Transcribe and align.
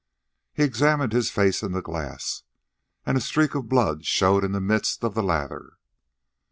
He 0.51 0.63
examined 0.63 1.13
his 1.13 1.29
face 1.29 1.61
in 1.61 1.73
the 1.73 1.81
glass, 1.83 2.41
and 3.05 3.15
a 3.15 3.21
streak 3.21 3.53
of 3.53 3.69
blood 3.69 4.03
showed 4.03 4.43
in 4.43 4.51
the 4.51 4.59
midst 4.59 5.03
of 5.03 5.13
the 5.13 5.21
lather. 5.21 5.73